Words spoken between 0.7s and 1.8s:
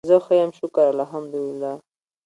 الحمدالله